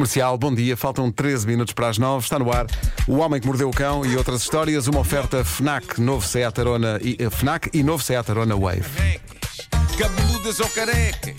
[0.00, 0.78] Comercial, bom dia.
[0.78, 2.24] Faltam 13 minutos para as 9.
[2.24, 2.64] Está no ar
[3.06, 4.86] O Homem que Mordeu o Cão e outras histórias.
[4.86, 8.80] Uma oferta FNAC, novo Seat Arona e, eh, FNAC e novo Seat Arona Wave.
[9.98, 11.34] Cabeludas ou carecas,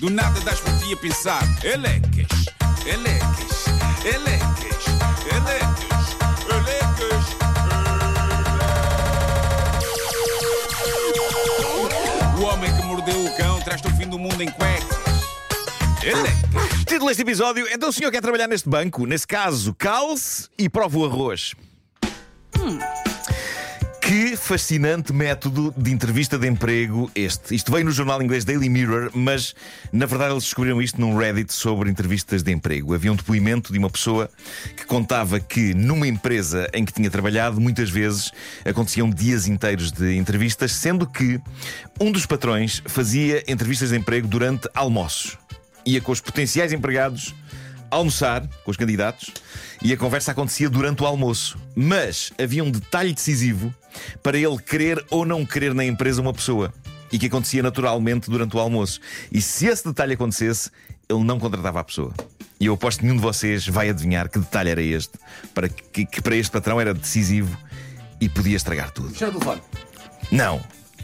[0.00, 1.42] do nada das a pensar.
[1.62, 2.46] Elecas,
[2.86, 3.66] elecas,
[4.06, 4.86] elecas,
[5.30, 6.16] elecas,
[6.48, 7.24] elecas.
[12.38, 14.97] O homem que mordeu o cão traz-te o fim do mundo em cuecas.
[16.86, 19.04] Título deste episódio: Então o senhor quer trabalhar neste banco?
[19.04, 21.54] Nesse caso, calce e prove o arroz.
[24.00, 27.54] Que fascinante método de entrevista de emprego este.
[27.54, 29.54] Isto veio no jornal inglês Daily Mirror, mas
[29.92, 32.94] na verdade eles descobriram isto num Reddit sobre entrevistas de emprego.
[32.94, 34.30] Havia um depoimento de uma pessoa
[34.74, 38.32] que contava que numa empresa em que tinha trabalhado, muitas vezes
[38.64, 41.38] aconteciam dias inteiros de entrevistas, sendo que
[42.00, 45.36] um dos patrões fazia entrevistas de emprego durante almoços.
[45.88, 47.34] Ia com os potenciais empregados
[47.90, 49.32] almoçar com os candidatos
[49.82, 51.58] e a conversa acontecia durante o almoço.
[51.74, 53.74] Mas havia um detalhe decisivo
[54.22, 56.74] para ele querer ou não querer na empresa uma pessoa
[57.10, 59.00] e que acontecia naturalmente durante o almoço.
[59.32, 60.70] E se esse detalhe acontecesse,
[61.08, 62.12] ele não contratava a pessoa.
[62.60, 65.18] E eu aposto que nenhum de vocês vai adivinhar que detalhe era este,
[65.54, 67.56] para que, que para este patrão era decisivo
[68.20, 69.08] e podia estragar tudo.
[69.08, 69.62] Fechar o telefone.
[70.30, 70.60] Não,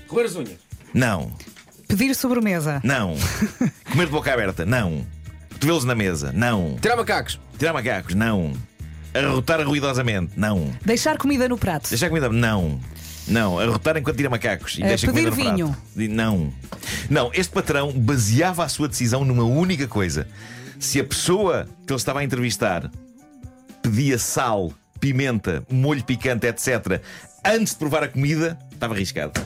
[0.08, 0.58] Roer as unhas.
[0.92, 1.32] não,
[1.96, 2.80] Pedir sobremesa.
[2.82, 3.14] não.
[3.92, 5.06] Comer de boca aberta, não.
[5.52, 6.76] Cotovelos na mesa, não.
[6.80, 7.38] Tirar macacos.
[7.56, 8.52] Tirar macacos, não.
[9.14, 10.72] Arrotar ruidosamente, não.
[10.84, 11.88] Deixar comida no prato.
[11.88, 12.80] Deixar comida, não.
[13.28, 16.10] Não, arrotar enquanto tira macacos e Eh, deixa pedir comida no vinho.
[16.10, 16.52] Não.
[17.08, 20.26] Não, este patrão baseava a sua decisão numa única coisa.
[20.80, 22.90] Se a pessoa que ele estava a entrevistar
[23.82, 27.00] pedia sal, pimenta, molho picante, etc.,
[27.44, 29.40] antes de provar a comida, estava arriscado.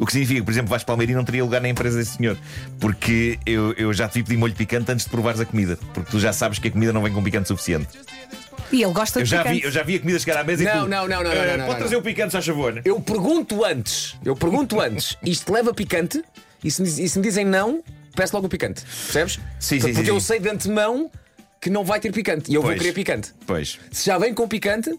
[0.00, 2.36] O que significa que, por exemplo, Vasco Palmeirinho não teria lugar na empresa desse senhor.
[2.80, 5.78] Porque eu, eu já te vi pedir molho picante antes de provares a comida.
[5.92, 7.88] Porque tu já sabes que a comida não vem com picante suficiente.
[8.72, 9.60] E ele gosta Eu de já, picante.
[9.60, 11.30] vi, eu já vi a comida chegar à mesa e Não, tu, não, não, não,
[11.32, 11.76] "Eh, não, não, não, Pode não.
[11.78, 12.80] trazer o picante, só favor.
[12.84, 14.16] Eu pergunto antes.
[14.24, 15.16] Eu pergunto antes.
[15.22, 16.22] Isto leva picante?
[16.64, 17.82] E se, me- e se me dizem não,
[18.14, 18.82] peço logo o picante.
[18.84, 19.34] Percebes?
[19.58, 20.26] Sim, sim, Porque sim, eu sim.
[20.26, 21.10] sei de antemão
[21.60, 22.50] que não vai ter picante.
[22.50, 22.74] E eu Pois.
[22.74, 23.32] vou querer picante.
[23.46, 23.78] Pois.
[23.90, 24.90] Se já vem com picante,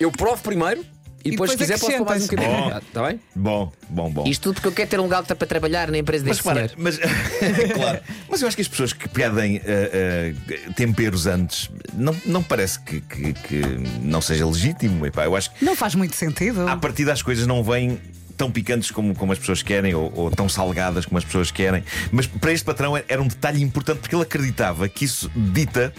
[0.00, 0.84] eu provo primeiro
[1.24, 2.78] e, depois, se quiser, posso pôr mais um bocadinho.
[2.78, 3.20] Está bem?
[3.34, 4.24] Bom, bom, bom.
[4.26, 6.70] Isto tudo porque eu quero ter um lugar para trabalhar na empresa mas deste senhor.
[6.76, 6.98] mas,
[7.74, 8.00] claro,
[8.30, 12.78] mas eu acho que as pessoas que pedem eh, eh, temperos antes não, não parece
[12.80, 13.60] que, que- que
[14.02, 15.04] não seja legítimo.
[15.06, 16.66] Epá, eu acho que Não faz muito sentido.
[16.68, 17.98] à partida as coisas não vêm
[18.36, 21.82] tão picantes como, como as pessoas querem ou, ou tão salgadas como as pessoas querem.
[22.12, 25.90] Mas para este patrão era um detalhe importante porque ele acreditava que isso dita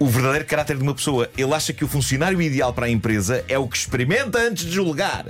[0.00, 1.30] o verdadeiro caráter de uma pessoa.
[1.36, 4.72] Ele acha que o funcionário ideal para a empresa é o que experimenta antes de
[4.72, 5.26] julgar.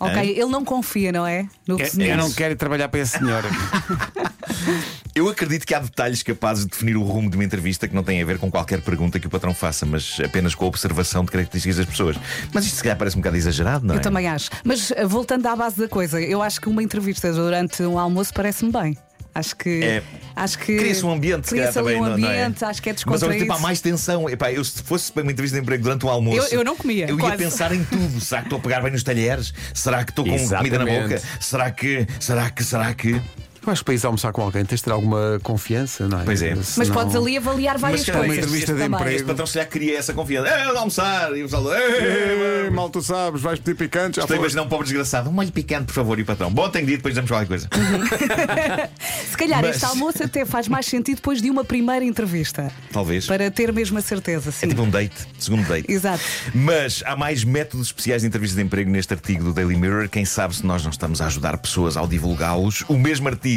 [0.00, 1.46] Ok, ele não confia, não é?
[1.66, 2.16] No Eu senhor.
[2.16, 3.44] não quero trabalhar para esse senhor.
[5.14, 8.02] Eu acredito que há detalhes capazes de definir o rumo de uma entrevista que não
[8.02, 11.24] têm a ver com qualquer pergunta que o patrão faça, mas apenas com a observação
[11.24, 12.16] de características das pessoas.
[12.52, 13.98] Mas isto se calhar parece um bocado exagerado, não é?
[13.98, 14.50] Eu também acho.
[14.64, 18.34] Mas eh, voltando à base da coisa, eu acho que uma entrevista durante um almoço
[18.34, 18.98] parece-me bem.
[19.34, 19.82] Acho que.
[19.82, 20.02] É.
[20.36, 20.76] Acho que.
[20.76, 22.42] Cria-se um ambiente, se calhar Cria-se ali também, um não- não é?
[22.44, 23.44] ambiente, acho que é Mas ao mesmo descontraído.
[23.46, 24.28] tempo há mais tensão.
[24.30, 26.54] Epá, eu se fosse para uma entrevista de emprego durante um almoço.
[26.54, 27.36] Eu- eu não comia, Eu ia quase.
[27.38, 28.20] pensar em tudo.
[28.20, 29.52] Será que estou a pegar bem nos talheres?
[29.74, 31.02] Será que estou com comida na Exatamente.
[31.14, 31.22] boca?
[31.40, 32.06] Será que.
[32.20, 32.62] Será que.
[32.64, 33.20] Será que.
[33.66, 36.24] Eu acho que para ir almoçar com alguém tens de ter alguma confiança, não é?
[36.24, 36.54] Pois é.
[36.54, 38.44] Mas Senão- podes ali avaliar várias se calhar uma coisas.
[38.44, 38.98] entrevista de também.
[39.00, 39.16] emprego.
[39.16, 40.48] Este patrão se calhar queria essa confiança.
[40.48, 41.36] É, eu almoçar.
[41.36, 41.64] E o pessoal.
[41.74, 44.38] Ei, mal tu sabes, vais pedir picante, já Estou a foste.
[44.40, 45.30] imaginar um pobre desgraçado.
[45.30, 46.50] Um molho picante, por favor, e o patrão.
[46.52, 47.68] Bom, tenho ir, depois damos qualquer coisa.
[49.30, 52.70] Se calhar Mas- este almoço até faz mais sentido depois de uma primeira entrevista.
[52.92, 53.26] Talvez.
[53.26, 54.66] Para ter mesmo a certeza, sim.
[54.66, 55.90] É tipo um date, segundo date.
[55.90, 56.22] Exato.
[56.54, 60.08] Mas há mais métodos especiais de entrevista de emprego neste artigo do Daily Mirror.
[60.08, 62.84] Quem sabe se nós não estamos a ajudar pessoas ao divulgá-los.
[62.88, 63.53] O mesmo artigo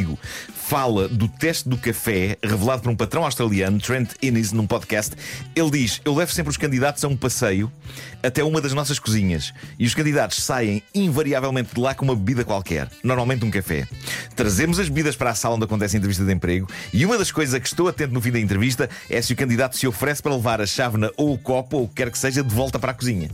[0.68, 5.16] fala do teste do café revelado por um patrão australiano, Trent Innes, num podcast.
[5.56, 7.72] Ele diz: Eu levo sempre os candidatos a um passeio
[8.22, 12.44] até uma das nossas cozinhas e os candidatos saem invariavelmente de lá com uma bebida
[12.44, 13.88] qualquer, normalmente um café.
[14.36, 17.32] Trazemos as bebidas para a sala onde acontece a entrevista de emprego e uma das
[17.32, 20.22] coisas a que estou atento no fim da entrevista é se o candidato se oferece
[20.22, 22.78] para levar a chávena ou o copo ou o que quer que seja de volta
[22.78, 23.30] para a cozinha.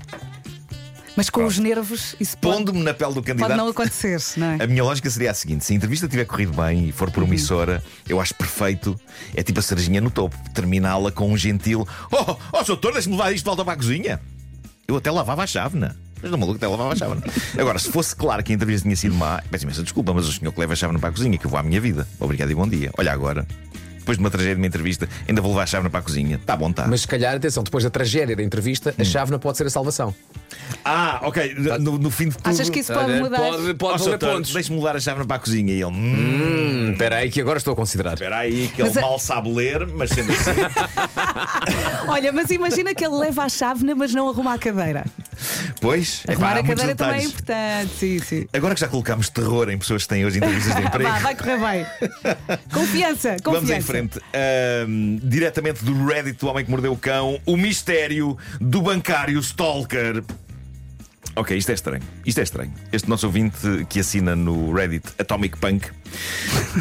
[1.16, 3.50] Mas com os nervos, isso pode, Pondo-me na pele do candidato.
[3.50, 4.64] pode não acontecer, não é?
[4.64, 7.28] A minha lógica seria a seguinte: se a entrevista tiver corrido bem e for uma
[7.28, 9.00] emissora, eu acho perfeito.
[9.36, 13.32] É tipo a cerejinha no topo, terminá-la com um gentil: Oh, oh, doutor, deixe-me levar
[13.32, 14.20] isto de volta para a cozinha.
[14.88, 15.96] Eu até lavava a chávena.
[16.22, 17.22] Mas não maluco, até lavava a chávena.
[17.60, 20.32] Agora, se fosse claro que a entrevista tinha sido má, peço imensa desculpa, mas o
[20.32, 22.08] senhor que leva a chávena para a cozinha, que eu vou à minha vida.
[22.20, 22.92] Obrigado e bom dia.
[22.98, 23.46] Olha agora.
[24.04, 26.40] Depois de uma tragédia de uma entrevista, ainda vou levar a chávena para a cozinha.
[26.46, 26.86] Tá bom, tá.
[26.88, 30.14] Mas se calhar, atenção, depois da tragédia da entrevista, a chávena pode ser a salvação.
[30.84, 31.56] Ah, ok.
[31.80, 32.50] No, no fim de tudo.
[32.50, 33.38] Achas que isso pode mudar?
[33.38, 34.06] Pode, pode Sr.
[34.06, 34.54] valer pontos.
[34.54, 35.72] Deixe-me mudar a chávena para a cozinha.
[35.74, 35.86] E ele.
[35.86, 38.14] Hum, Hum, Espera aí, que agora estou a considerar.
[38.14, 40.52] espera aí, que ele Mas a- mal sabe ler, mas sendo assim.
[42.08, 45.06] Olha, mas imagina que ele leva a chávena, mas não arruma a cadeira.
[45.82, 47.92] Pois, Arrumar a cadeira também é importante.
[48.00, 48.48] Sim, sim.
[48.54, 51.10] Agora que já colocámos terror em pessoas que têm hoje entrevistas de emprego.
[51.10, 51.86] Vá, vai correr bem.
[52.72, 53.52] Confiança, confiança.
[53.52, 54.20] Vamos em frente.
[54.34, 60.24] Ahm, diretamente do Reddit do Homem que Mordeu o Cão, o mistério do bancário Stalker.
[61.36, 62.04] Ok, isto é estranho.
[62.26, 62.74] Isto é estranho.
[62.92, 65.88] Este nosso ouvinte que assina no Reddit Atomic Punk,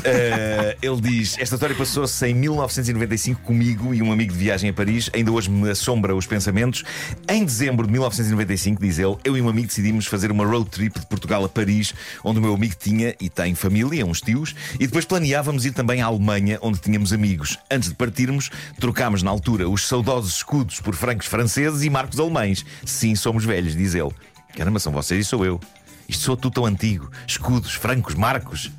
[0.05, 4.73] eh, ele diz: Esta história passou-se em 1995 comigo e um amigo de viagem a
[4.73, 5.11] Paris.
[5.15, 6.85] Ainda hoje me assombra os pensamentos.
[7.29, 10.99] Em dezembro de 1995, diz ele, eu e um amigo decidimos fazer uma road trip
[10.99, 11.95] de Portugal a Paris,
[12.25, 16.03] onde o meu amigo tinha e tem família, uns tios, e depois planeávamos ir também
[16.03, 17.59] à Alemanha, onde tínhamos amigos.
[17.71, 22.65] Antes de partirmos, trocámos na altura os saudosos escudos por francos franceses e marcos alemães.
[22.85, 24.11] Sim, somos velhos, diz ele.
[24.57, 25.61] Caramba, são vocês e sou eu.
[26.09, 27.11] Isto sou tu tão antigo.
[27.27, 28.71] Escudos, francos, marcos.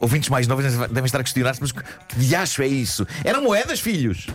[0.00, 1.82] Ouvintes mais novos devem estar a questionar-se, mas que
[2.16, 3.06] diacho é isso?
[3.22, 4.26] Eram moedas, filhos!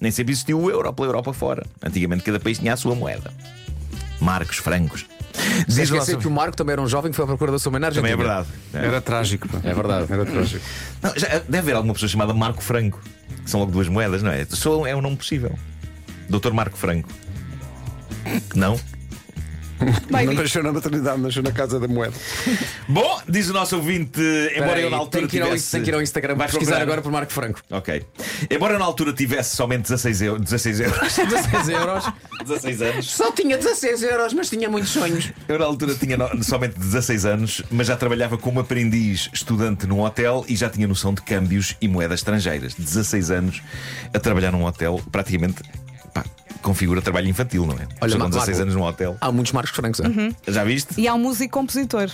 [0.00, 1.66] Nem sempre existiu o euro pela Europa fora.
[1.84, 3.32] Antigamente cada país tinha a sua moeda.
[4.20, 5.06] Marcos, francos.
[5.68, 7.70] Diz nosso- que o Marco também era um jovem que foi à procura da sua
[7.72, 8.48] mãe na Também é verdade.
[8.72, 9.48] Era trágico.
[9.64, 10.12] É verdade.
[10.12, 10.64] Era trágico.
[11.02, 13.00] Não, já deve haver alguma pessoa chamada Marco Franco.
[13.44, 14.44] Que são logo duas moedas, não é?
[14.48, 15.56] Só é um nome possível.
[16.28, 17.08] Doutor Marco Franco.
[18.54, 18.78] Não?
[20.10, 22.14] Não nasceu na maternidade, nasceu na casa da moeda.
[22.88, 24.20] Bom, diz o nosso ouvinte,
[24.56, 25.70] embora eu na altura tem que, ir ao, tivesse.
[25.70, 26.82] tem que ir ao Instagram Vai pesquisar procurar.
[26.84, 27.60] agora por Marco Franco.
[27.70, 28.02] Ok.
[28.50, 30.42] Embora eu na altura tivesse somente 16 euros.
[30.48, 30.98] 16 euros.
[31.16, 32.04] 16 euros.
[32.44, 33.10] 16 anos.
[33.10, 35.32] Só tinha 16 euros, mas tinha muitos sonhos.
[35.48, 40.00] Eu na altura tinha no- somente 16 anos, mas já trabalhava como aprendiz estudante num
[40.00, 42.74] hotel e já tinha noção de câmbios e moedas estrangeiras.
[42.74, 43.62] 16 anos
[44.12, 45.62] a trabalhar num hotel, praticamente
[46.62, 47.78] configura trabalho infantil, não é?
[47.78, 49.16] Olha, Pessoa com Marco, 16 anos num hotel.
[49.20, 50.00] Há muitos Marcos Francos.
[50.00, 50.50] é?
[50.52, 51.00] Já viste?
[51.00, 52.10] E há um músico compositor.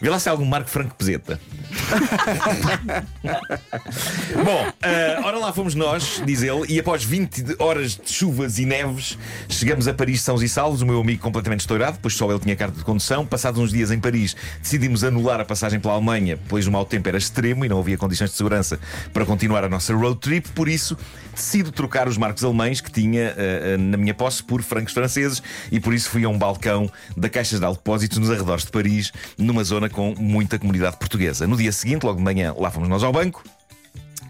[0.00, 1.40] Vê lá se há algum Marco Franco Peseta.
[4.44, 8.58] Bom, eh, ora lá fomos nós, diz ele, e após 20 de- horas de chuvas
[8.58, 10.82] e neves, chegamos a Paris sãos e salvos.
[10.82, 13.26] O meu amigo completamente estourado, pois só ele tinha carta de condução.
[13.26, 17.08] Passados uns dias em Paris, decidimos anular a passagem pela Alemanha, pois o mau tempo
[17.08, 18.78] era extremo e não havia condições de segurança
[19.12, 20.48] para continuar a nossa road trip.
[20.50, 20.96] Por isso,
[21.34, 25.42] decido trocar os marcos alemães que tinha eh, eh, na minha posse por francos franceses
[25.70, 29.12] e por isso fui a um balcão da Caixa de Depósitos nos arredores de Paris,
[29.38, 31.46] numa zona com muita comunidade portuguesa.
[31.46, 33.44] No dia seguinte, logo de manhã, lá fomos nós ao banco.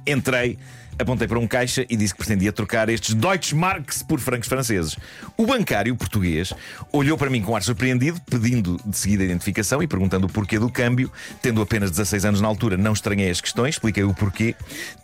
[0.06, 0.58] Entrei,
[0.98, 4.96] apontei para um caixa e disse que pretendia trocar estes Deutschmarks por francos franceses.
[5.36, 6.52] O bancário português
[6.92, 10.58] olhou para mim com ar surpreendido, pedindo de seguida a identificação e perguntando o porquê
[10.58, 11.10] do câmbio.
[11.42, 14.54] Tendo apenas 16 anos na altura, não estranhei as questões, expliquei o porquê,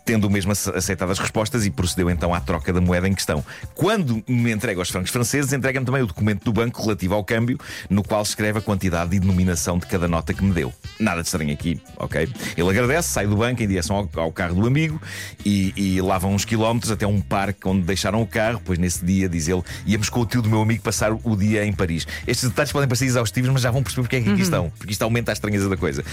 [0.05, 3.43] tendo mesmo ace- aceitado as respostas e procedeu então à troca da moeda em questão.
[3.75, 7.59] Quando me entrega aos francos franceses, entrega-me também o documento do banco relativo ao câmbio,
[7.89, 10.73] no qual escreve a quantidade e denominação de cada nota que me deu.
[10.99, 12.27] Nada de estranho aqui, ok?
[12.57, 15.01] Ele agradece, sai do banco em direção ao, ao carro do amigo
[15.45, 19.03] e, e lá vão uns quilómetros até um parque onde deixaram o carro, pois nesse
[19.03, 22.05] dia, diz ele, íamos com o tio do meu amigo passar o dia em Paris.
[22.27, 24.91] Estes detalhes podem parecer exaustivos, mas já vão perceber porque é que aqui estão, porque
[24.91, 26.03] isto aumenta a estranheza da coisa.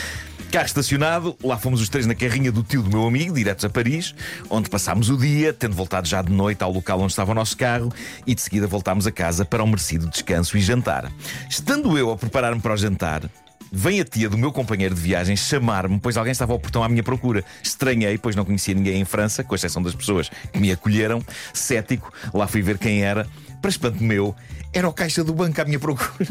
[0.51, 3.69] Carro estacionado, lá fomos os três na carrinha do tio do meu amigo, diretos a
[3.69, 4.15] Paris,
[4.49, 7.55] onde passámos o dia, tendo voltado já de noite ao local onde estava o nosso
[7.55, 7.93] carro,
[8.27, 11.13] e de seguida voltámos a casa para o merecido descanso e jantar.
[11.51, 13.29] Estando eu a preparar-me para o jantar,
[13.71, 16.89] Vem a tia do meu companheiro de viagem chamar-me, pois alguém estava ao portão à
[16.89, 17.45] minha procura.
[17.63, 21.23] Estranhei, pois não conhecia ninguém em França, com exceção das pessoas que me acolheram.
[21.53, 23.27] Cético, lá fui ver quem era.
[23.61, 24.35] Para espanto meu,
[24.73, 26.29] era o caixa do banco à minha procura.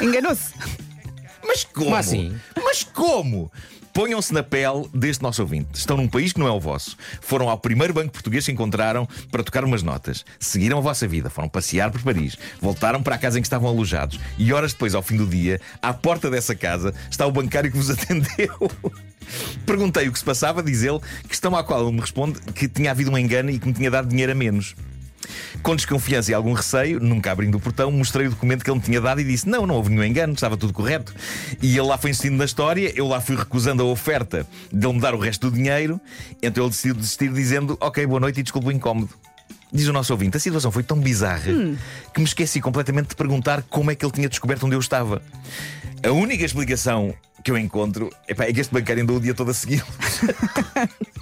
[0.00, 0.52] Enganou-se.
[1.44, 1.86] Mas como?
[1.86, 2.36] Como assim?
[2.56, 3.50] Mas como?
[3.92, 5.70] Ponham-se na pele deste nosso ouvinte.
[5.74, 6.96] Estão num país que não é o vosso.
[7.20, 10.24] Foram ao primeiro banco português que encontraram para tocar umas notas.
[10.38, 13.68] Seguiram a vossa vida, foram passear por Paris, voltaram para a casa em que estavam
[13.68, 14.20] alojados.
[14.38, 17.76] E horas depois, ao fim do dia, à porta dessa casa está o bancário que
[17.76, 18.70] vos atendeu.
[19.66, 22.92] Perguntei o que se passava, diz ele, questão à qual ele me responde que tinha
[22.92, 24.76] havido um engano e que me tinha dado dinheiro a menos.
[25.62, 28.84] Com desconfiança e algum receio, nunca abrindo o portão, mostrei o documento que ele me
[28.84, 31.14] tinha dado e disse: Não, não houve nenhum engano, estava tudo correto.
[31.62, 34.94] E ele lá foi insistindo na história, eu lá fui recusando a oferta de ele
[34.94, 36.00] me dar o resto do dinheiro,
[36.42, 39.10] então ele decidiu desistir, dizendo: Ok, boa noite e desculpe o incómodo.
[39.72, 41.52] Diz o nosso ouvinte: a situação foi tão bizarra
[42.12, 45.22] que me esqueci completamente de perguntar como é que ele tinha descoberto onde eu estava.
[46.02, 49.50] A única explicação que eu encontro epá, é que este bancário andou o dia todo
[49.50, 49.86] a segui-lo.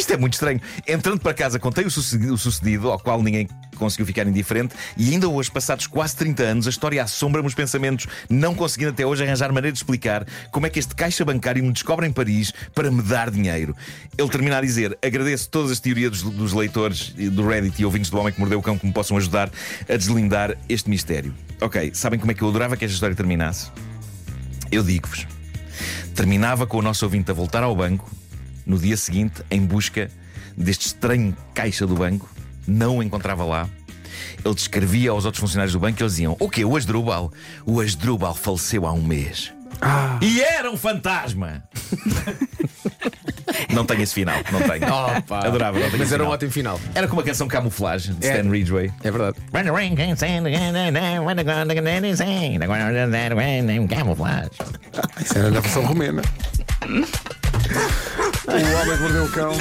[0.00, 0.58] Isto é muito estranho.
[0.88, 5.12] Entrando para casa, contei o sucedido, o sucedido, ao qual ninguém conseguiu ficar indiferente, e
[5.12, 9.22] ainda hoje, passados quase 30 anos, a história assombra-me os pensamentos, não conseguindo até hoje
[9.22, 12.90] arranjar maneira de explicar como é que este caixa bancário me descobre em Paris para
[12.90, 13.76] me dar dinheiro.
[14.16, 18.08] Ele termina a dizer: agradeço todas as teorias dos, dos leitores do Reddit e ouvintes
[18.08, 19.50] do Homem que Mordeu o Cão que me possam ajudar
[19.86, 21.34] a deslindar este mistério.
[21.60, 23.70] Ok, sabem como é que eu adorava que esta história terminasse?
[24.72, 25.26] Eu digo-vos.
[26.14, 28.10] Terminava com o nosso ouvinte a voltar ao banco
[28.70, 30.08] no dia seguinte em busca
[30.56, 32.28] deste estranho caixa do banco,
[32.68, 33.68] não o encontrava lá.
[34.44, 36.64] Ele descrevia aos outros funcionários do banco e eles diziam: O quê?
[36.64, 37.32] O Asdrubal?
[37.66, 39.52] O Asdrubal faleceu há um mês.
[40.20, 41.64] E era um fantasma!
[43.72, 44.92] não tenho esse final, não tenho.
[44.92, 45.46] Opa.
[45.46, 46.32] Adorava, não tenho Mas era um final.
[46.32, 46.80] ótimo final.
[46.94, 48.36] Era como uma canção camuflagem de É.
[48.36, 48.92] Stan Ridgway.
[49.02, 49.38] É verdade.
[53.88, 54.50] Camuflagem.
[55.24, 56.22] Isso era na versão romena.
[58.46, 59.52] O Homem que Mordeu o Cão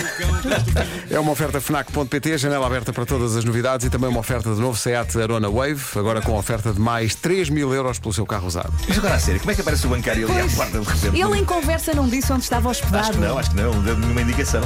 [1.10, 4.60] é uma oferta FNAC.pt, janela aberta para todas as novidades e também uma oferta de
[4.62, 8.48] novo Seat Arona Wave, agora com oferta de mais 3 mil euros pelo seu carro
[8.48, 8.74] usado.
[8.88, 11.22] Mas agora a sério, como é que aparece o bancário ali à porta de repente?
[11.22, 12.98] Ele em conversa não disse onde estava hospedado.
[13.00, 14.62] Acho que não, acho que não, não deu nenhuma indicação.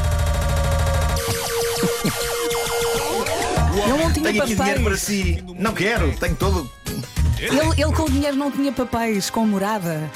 [3.74, 5.02] Ele não tinha Tenho aqui dinheiro para papéis.
[5.02, 5.44] si.
[5.58, 6.70] Não quero, tenho todo.
[7.40, 10.10] Ele, ele com o dinheiro não tinha papéis, com morada.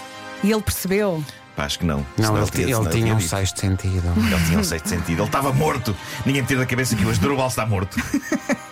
[0.44, 1.24] E ele percebeu.
[1.58, 2.06] Pá, acho que não.
[2.18, 4.14] Não, ele, tinha- ele senão tinha um sexto sentido.
[4.16, 5.20] Ele tinha um sexto sentido.
[5.22, 5.94] Ele estava morto.
[6.24, 7.98] Ninguém me tira da cabeça que o Asdrubal está morto.